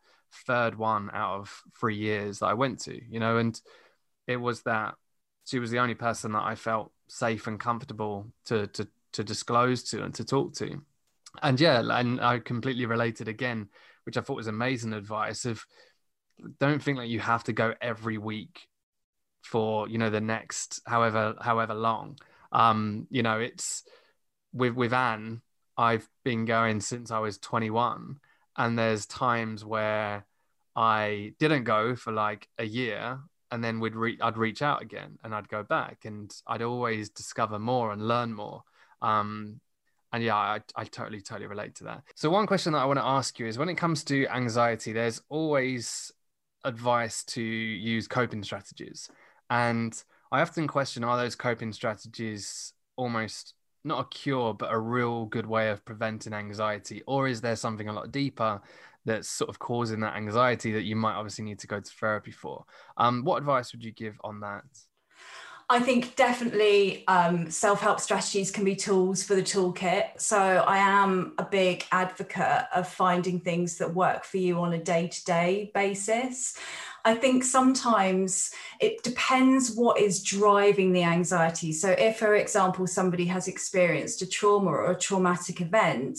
[0.47, 3.61] third one out of three years that I went to, you know, and
[4.27, 4.95] it was that
[5.45, 9.83] she was the only person that I felt safe and comfortable to, to, to disclose
[9.91, 10.81] to and to talk to
[11.43, 13.69] and yeah, and I completely related again,
[14.05, 15.65] which I thought was amazing advice of
[16.59, 18.67] don't think that you have to go every week
[19.43, 22.19] for you know the next however however long.
[22.53, 23.85] Um, you know, it's
[24.53, 25.43] with with Anne,
[25.77, 28.19] I've been going since I was 21,
[28.57, 30.27] and there's times where
[30.77, 33.21] I didn't go for like a year
[33.51, 37.11] and then we'd re- I'd reach out again and I'd go back and I'd always
[37.11, 38.63] discover more and learn more.
[39.03, 39.61] Um,
[40.13, 42.03] and yeah, I, I totally, totally relate to that.
[42.17, 44.93] So, one question that I want to ask you is when it comes to anxiety,
[44.93, 46.13] there's always
[46.65, 49.09] advice to use coping strategies.
[49.49, 50.01] And
[50.33, 53.55] I often question are those coping strategies almost
[53.85, 57.03] not a cure, but a real good way of preventing anxiety?
[57.07, 58.61] Or is there something a lot deeper
[59.05, 62.31] that's sort of causing that anxiety that you might obviously need to go to therapy
[62.31, 62.65] for?
[62.97, 64.65] Um, what advice would you give on that?
[65.71, 70.21] I think definitely um, self help strategies can be tools for the toolkit.
[70.21, 74.83] So I am a big advocate of finding things that work for you on a
[74.83, 76.59] day to day basis.
[77.05, 78.51] I think sometimes
[78.81, 81.73] it depends what is driving the anxiety.
[81.73, 86.19] So, if, for example, somebody has experienced a trauma or a traumatic event,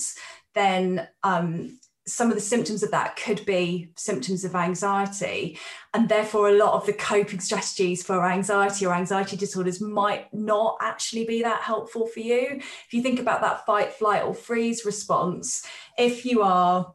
[0.54, 1.78] then um,
[2.12, 5.58] some of the symptoms of that could be symptoms of anxiety.
[5.94, 10.78] And therefore, a lot of the coping strategies for anxiety or anxiety disorders might not
[10.82, 12.60] actually be that helpful for you.
[12.60, 15.66] If you think about that fight, flight, or freeze response,
[15.98, 16.94] if you are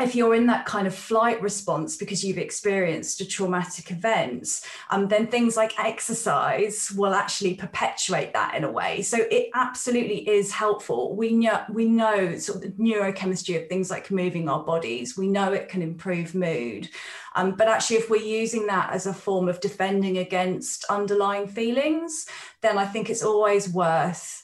[0.00, 4.60] if you're in that kind of flight response because you've experienced a traumatic event,
[4.90, 9.02] um, then things like exercise will actually perpetuate that in a way.
[9.02, 11.14] So it absolutely is helpful.
[11.16, 15.16] We know we know sort of the neurochemistry of things like moving our bodies.
[15.16, 16.88] We know it can improve mood.
[17.34, 22.26] Um, but actually, if we're using that as a form of defending against underlying feelings,
[22.60, 24.41] then I think it's always worth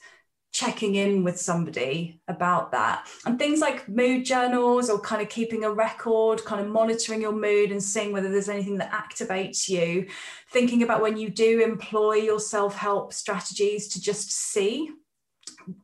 [0.58, 3.06] checking in with somebody about that.
[3.24, 7.32] And things like mood journals or kind of keeping a record, kind of monitoring your
[7.32, 10.08] mood and seeing whether there's anything that activates you.
[10.50, 14.90] Thinking about when you do employ your self help strategies to just see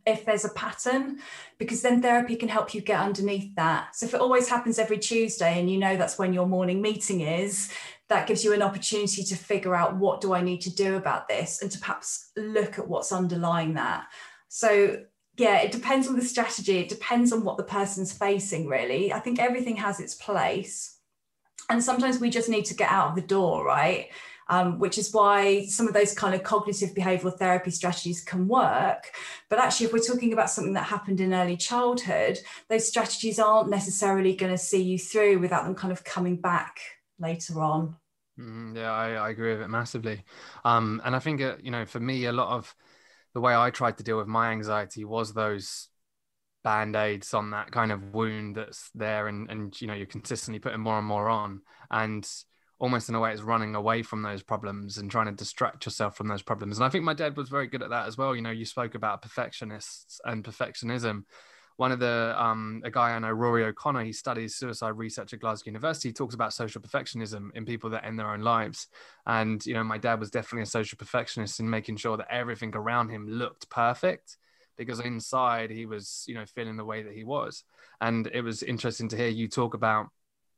[0.06, 1.18] if there's a pattern,
[1.58, 3.94] because then therapy can help you get underneath that.
[3.94, 7.20] So if it always happens every Tuesday and you know that's when your morning meeting
[7.20, 7.70] is,
[8.08, 11.28] that gives you an opportunity to figure out what do I need to do about
[11.28, 14.06] this and to perhaps look at what's underlying that.
[14.54, 14.98] So
[15.36, 16.78] yeah, it depends on the strategy.
[16.78, 19.12] It depends on what the person's facing, really.
[19.12, 20.96] I think everything has its place.
[21.68, 24.10] And sometimes we just need to get out of the door, right?
[24.48, 29.10] Um, which is why some of those kind of cognitive behavioral therapy strategies can work.
[29.50, 32.38] But actually, if we're talking about something that happened in early childhood,
[32.68, 36.78] those strategies aren't necessarily going to see you through without them kind of coming back
[37.18, 37.96] later on.
[38.38, 40.22] Mm, yeah, I, I, agree with it massively.
[40.64, 42.74] Um, and I think, uh, you know, for me, a lot of
[43.34, 45.88] the way I tried to deal with my anxiety was those
[46.62, 50.80] band-aids on that kind of wound that's there and and you know you're consistently putting
[50.80, 51.60] more and more on.
[51.90, 52.28] And
[52.78, 56.16] almost in a way it's running away from those problems and trying to distract yourself
[56.16, 56.78] from those problems.
[56.78, 58.34] And i think my dad was very good at that as well.
[58.34, 61.24] You know you spoke about perfectionists and perfectionism
[61.76, 65.40] one of the um, a guy I know, Rory O'Connor, he studies suicide research at
[65.40, 66.10] Glasgow University.
[66.10, 68.88] He talks about social perfectionism in people that end their own lives.
[69.26, 72.74] And you know, my dad was definitely a social perfectionist in making sure that everything
[72.74, 74.36] around him looked perfect
[74.76, 77.64] because inside he was, you know, feeling the way that he was.
[78.00, 80.08] And it was interesting to hear you talk about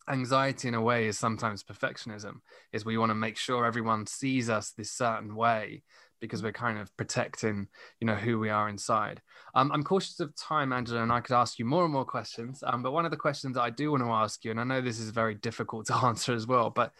[0.09, 2.35] anxiety in a way is sometimes perfectionism
[2.73, 5.83] is we want to make sure everyone sees us this certain way
[6.27, 7.69] because we're kind of protecting,
[8.01, 9.23] you know, who we are inside.
[9.55, 12.63] Um, I'm cautious of time, Angela, and I could ask you more and more questions.
[12.67, 14.81] Um, but one of the questions I do want to ask you, and I know
[14.81, 16.93] this is very difficult to answer as well, but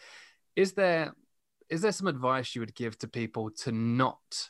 [0.55, 1.13] is there
[1.69, 4.49] is there some advice you would give to people to not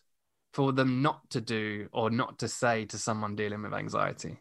[0.53, 4.38] for them not to do or not to say to someone dealing with anxiety?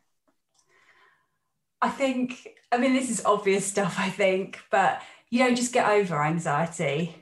[1.83, 5.89] I think, I mean, this is obvious stuff, I think, but you don't just get
[5.89, 7.17] over anxiety.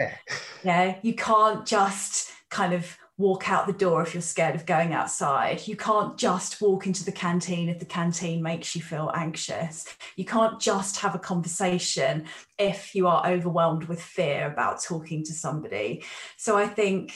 [0.65, 4.93] yeah, you can't just kind of walk out the door if you're scared of going
[4.93, 5.67] outside.
[5.69, 9.87] You can't just walk into the canteen if the canteen makes you feel anxious.
[10.17, 12.25] You can't just have a conversation
[12.59, 16.03] if you are overwhelmed with fear about talking to somebody.
[16.37, 17.15] So I think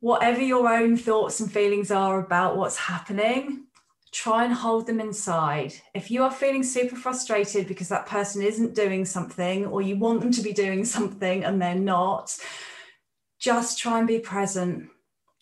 [0.00, 3.64] whatever your own thoughts and feelings are about what's happening,
[4.12, 5.74] try and hold them inside.
[5.94, 10.20] If you are feeling super frustrated because that person isn't doing something or you want
[10.20, 12.36] them to be doing something and they're not,
[13.40, 14.90] just try and be present.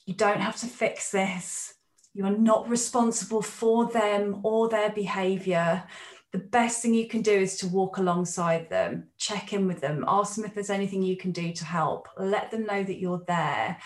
[0.06, 1.74] You don't have to fix this.
[2.14, 5.84] You are not responsible for them or their behavior.
[6.32, 10.04] The best thing you can do is to walk alongside them, check in with them,
[10.06, 13.22] ask them if there's anything you can do to help, let them know that you're
[13.26, 13.78] there.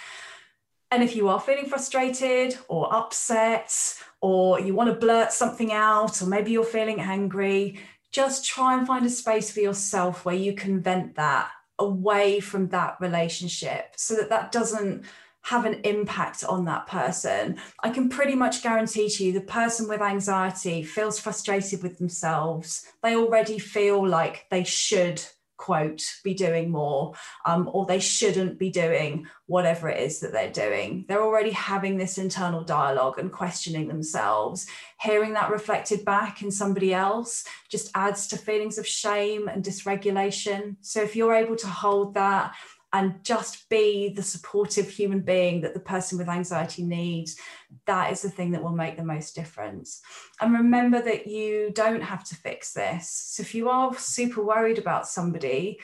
[0.90, 3.72] And if you are feeling frustrated or upset,
[4.20, 7.80] or you want to blurt something out, or maybe you're feeling angry,
[8.12, 12.68] just try and find a space for yourself where you can vent that away from
[12.68, 15.04] that relationship so that that doesn't
[15.50, 17.56] have an impact on that person.
[17.82, 22.86] I can pretty much guarantee to you the person with anxiety feels frustrated with themselves.
[23.02, 25.20] They already feel like they should
[25.56, 27.14] quote be doing more
[27.46, 31.98] um, or they shouldn't be doing whatever it is that they're doing they're already having
[31.98, 34.66] this internal dialogue and questioning themselves
[35.02, 40.76] hearing that reflected back in somebody else just adds to feelings of shame and dysregulation
[40.80, 42.54] so if you're able to hold that
[42.92, 47.36] and just be the supportive human being that the person with anxiety needs,
[47.86, 50.00] that is the thing that will make the most difference.
[50.40, 53.08] And remember that you don't have to fix this.
[53.08, 55.78] So if you are super worried about somebody,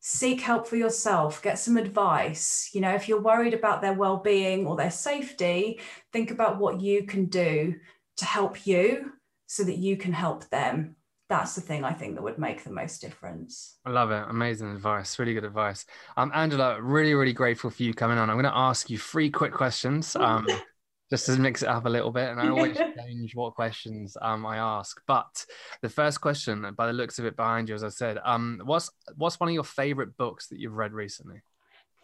[0.00, 2.70] seek help for yourself, get some advice.
[2.72, 5.80] You know, if you're worried about their well being or their safety,
[6.12, 7.74] think about what you can do
[8.16, 9.12] to help you
[9.46, 10.96] so that you can help them
[11.28, 13.78] that's the thing I think that would make the most difference.
[13.84, 14.24] I love it.
[14.28, 15.18] Amazing advice.
[15.18, 15.84] Really good advice.
[16.16, 18.30] Um, Angela, really, really grateful for you coming on.
[18.30, 20.14] I'm going to ask you three quick questions.
[20.14, 20.46] Um,
[21.10, 24.44] just to mix it up a little bit, and I always change what questions um,
[24.44, 25.00] I ask.
[25.06, 25.46] But
[25.82, 28.90] the first question, by the looks of it behind you, as I said, um, what's
[29.16, 31.42] what's one of your favorite books that you've read recently?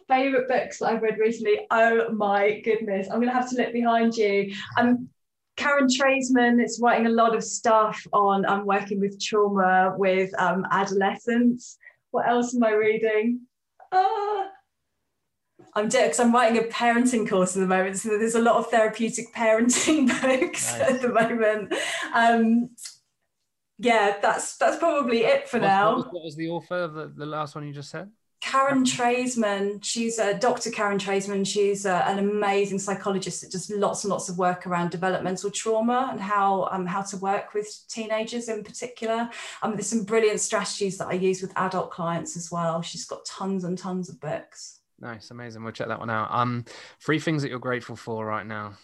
[0.07, 1.67] Favorite books that I've read recently?
[1.71, 3.07] Oh my goodness!
[3.07, 4.53] I'm going to have to look behind you.
[4.77, 5.09] Um,
[5.63, 10.29] Karen Treisman is writing a lot of stuff on I'm um, working with trauma with
[10.37, 11.77] um, adolescents.
[12.11, 13.41] What else am I reading?
[13.89, 14.47] Uh,
[15.73, 18.57] I'm doing because I'm writing a parenting course at the moment, so there's a lot
[18.57, 20.81] of therapeutic parenting books nice.
[20.81, 21.73] at the moment.
[22.13, 22.69] Um,
[23.79, 25.87] yeah, that's that's probably it for what, now.
[25.89, 28.11] What was, what was, the author of the, the last one you just said?
[28.53, 30.69] Karen Treisman, she's a Dr.
[30.69, 31.43] Karen Treisman.
[31.43, 36.21] She's an amazing psychologist that does lots and lots of work around developmental trauma and
[36.21, 39.27] how um, how to work with teenagers in particular.
[39.63, 42.83] Um, there's some brilliant strategies that I use with adult clients as well.
[42.83, 44.81] She's got tons and tons of books.
[44.99, 45.63] Nice, amazing.
[45.63, 46.29] We'll check that one out.
[46.29, 46.65] Um,
[47.01, 48.75] three things that you're grateful for right now.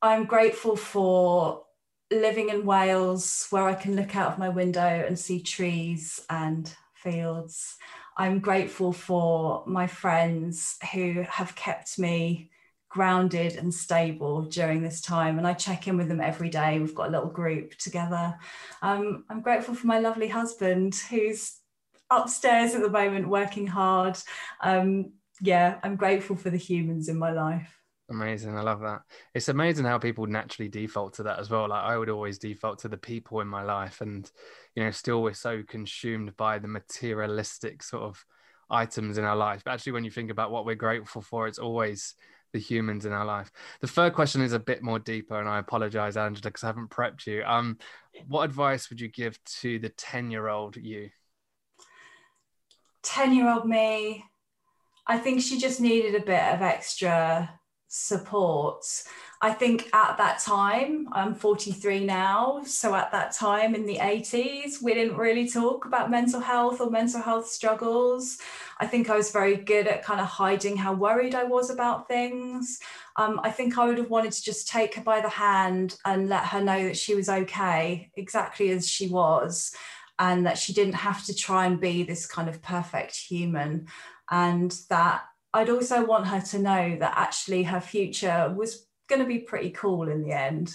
[0.00, 1.64] I'm grateful for
[2.10, 6.74] living in Wales, where I can look out of my window and see trees and
[6.94, 7.76] fields.
[8.16, 12.50] I'm grateful for my friends who have kept me
[12.88, 15.38] grounded and stable during this time.
[15.38, 16.78] And I check in with them every day.
[16.78, 18.34] We've got a little group together.
[18.82, 21.56] Um, I'm grateful for my lovely husband who's
[22.10, 24.18] upstairs at the moment working hard.
[24.60, 27.78] Um, yeah, I'm grateful for the humans in my life.
[28.10, 28.58] Amazing.
[28.58, 29.00] I love that.
[29.34, 31.68] It's amazing how people naturally default to that as well.
[31.68, 34.02] Like I would always default to the people in my life.
[34.02, 34.30] And,
[34.74, 38.24] you know, still we're so consumed by the materialistic sort of
[38.70, 39.62] items in our life.
[39.64, 42.14] But actually, when you think about what we're grateful for, it's always
[42.52, 43.50] the humans in our life.
[43.80, 46.90] The third question is a bit more deeper, and I apologize, Angela, because I haven't
[46.90, 47.42] prepped you.
[47.44, 47.78] Um,
[48.28, 51.10] what advice would you give to the 10 year old you?
[53.02, 54.24] 10 year old me,
[55.06, 57.58] I think she just needed a bit of extra
[57.88, 58.84] support.
[59.44, 62.62] I think at that time, I'm 43 now.
[62.64, 66.90] So at that time in the 80s, we didn't really talk about mental health or
[66.90, 68.38] mental health struggles.
[68.78, 72.06] I think I was very good at kind of hiding how worried I was about
[72.06, 72.78] things.
[73.16, 76.28] Um, I think I would have wanted to just take her by the hand and
[76.28, 79.74] let her know that she was okay, exactly as she was,
[80.20, 83.88] and that she didn't have to try and be this kind of perfect human.
[84.30, 89.34] And that I'd also want her to know that actually her future was going to
[89.34, 90.74] be pretty cool in the end.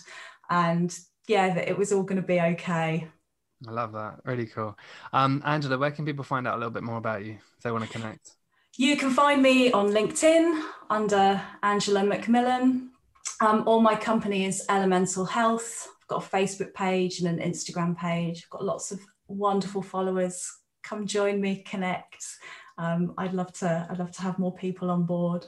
[0.50, 3.08] And yeah, that it was all going to be okay.
[3.68, 4.20] I love that.
[4.24, 4.78] Really cool.
[5.14, 7.72] Um, Angela, where can people find out a little bit more about you if they
[7.72, 8.32] want to connect?
[8.78, 12.90] You can find me on LinkedIn under Angela McMillan.
[13.42, 15.88] Um, or my company is Elemental Health.
[16.02, 18.44] I've got a Facebook page and an Instagram page.
[18.46, 20.50] I've got lots of wonderful followers.
[20.84, 22.24] Come join me, connect
[22.78, 25.46] um, I'd love to I'd love to have more people on board.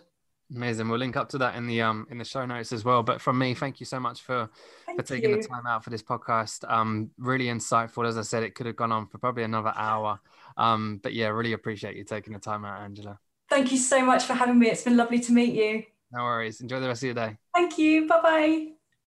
[0.56, 0.90] Amazing.
[0.90, 3.04] We'll link up to that in the um in the show notes as well.
[3.04, 4.50] But from me, thank you so much for
[4.86, 5.42] thank for taking you.
[5.42, 6.70] the time out for this podcast.
[6.70, 8.08] Um, really insightful.
[8.08, 10.20] As I said, it could have gone on for probably another hour.
[10.58, 13.20] Um, but yeah, really appreciate you taking the time out, Angela.
[13.50, 14.70] Thank you so much for having me.
[14.70, 15.84] It's been lovely to meet you.
[16.12, 16.62] No worries.
[16.62, 17.38] Enjoy the rest of your day.
[17.54, 18.08] Thank you.
[18.08, 18.79] Bye bye.